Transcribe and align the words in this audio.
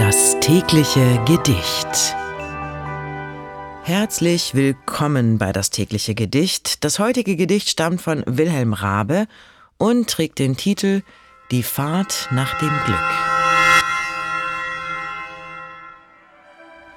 Das 0.00 0.40
tägliche 0.40 1.22
Gedicht. 1.26 2.16
Herzlich 3.84 4.54
willkommen 4.54 5.36
bei 5.36 5.52
das 5.52 5.68
tägliche 5.68 6.14
Gedicht. 6.14 6.84
Das 6.84 6.98
heutige 6.98 7.36
Gedicht 7.36 7.68
stammt 7.68 8.00
von 8.00 8.24
Wilhelm 8.26 8.72
Rabe 8.72 9.26
und 9.76 10.08
trägt 10.08 10.38
den 10.38 10.56
Titel 10.56 11.02
Die 11.50 11.62
Fahrt 11.62 12.30
nach 12.32 12.58
dem 12.60 12.72
Glück. 12.86 12.98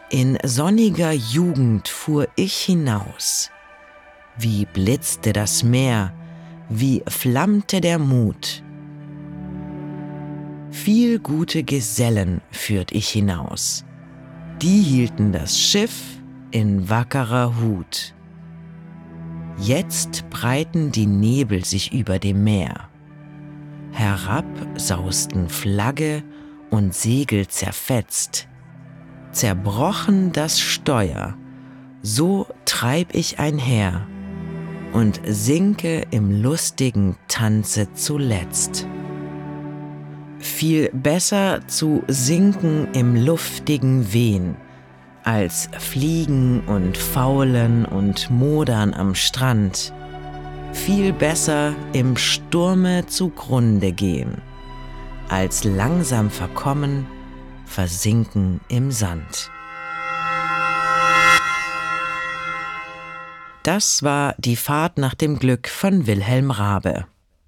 In 0.10 0.38
sonniger 0.42 1.12
Jugend 1.12 1.90
fuhr 1.90 2.30
ich 2.38 2.56
hinaus. 2.56 3.52
Wie 4.38 4.66
blitzte 4.66 5.34
das 5.34 5.62
Meer, 5.62 6.14
wie 6.70 7.04
flammte 7.10 7.82
der 7.82 8.00
Mut. 8.00 8.63
Viel 10.84 11.20
gute 11.20 11.64
Gesellen 11.64 12.42
führt 12.52 12.92
ich 12.92 13.08
hinaus. 13.08 13.86
Die 14.62 14.82
hielten 14.82 15.32
das 15.32 15.58
Schiff 15.58 16.04
in 16.52 16.90
wackerer 16.90 17.56
Hut. 17.62 18.14
Jetzt 19.58 20.30
breiten 20.30 20.92
die 20.92 21.06
Nebel 21.06 21.64
sich 21.64 21.94
über 21.94 22.20
dem 22.20 22.44
Meer. 22.44 22.90
Herab 23.94 24.44
sausten 24.76 25.48
Flagge 25.48 26.22
und 26.70 26.94
Segel 26.94 27.48
zerfetzt. 27.48 28.50
Zerbrochen 29.32 30.34
das 30.34 30.60
Steuer, 30.60 31.38
so 32.02 32.46
treib 32.66 33.16
ich 33.16 33.40
einher 33.40 34.06
und 34.92 35.22
sinke 35.26 36.06
im 36.12 36.42
lustigen 36.42 37.16
Tanze 37.30 37.94
zuletzt. 37.94 38.86
Viel 40.44 40.90
besser 40.92 41.66
zu 41.68 42.04
sinken 42.10 42.90
im 42.94 43.16
luftigen 43.16 44.12
Wehen, 44.12 44.58
als 45.24 45.70
fliegen 45.80 46.60
und 46.68 46.98
faulen 46.98 47.86
und 47.86 48.30
modern 48.30 48.94
am 48.94 49.16
Strand. 49.16 49.94
Viel 50.74 51.14
besser 51.14 51.74
im 51.94 52.18
Sturme 52.18 53.06
zugrunde 53.08 53.94
gehen, 53.94 54.42
als 55.30 55.64
langsam 55.64 56.30
verkommen, 56.30 57.08
versinken 57.66 58.60
im 58.68 58.92
Sand. 58.92 59.50
Das 63.64 64.04
war 64.04 64.36
die 64.40 64.58
Fahrt 64.58 64.98
nach 64.98 65.14
dem 65.14 65.40
Glück 65.40 65.70
von 65.70 66.06
Wilhelm 66.06 66.52
Rabe. 66.52 67.06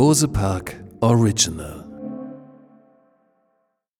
Bose 0.00 0.26
Park 0.26 0.76
Original 1.02 1.89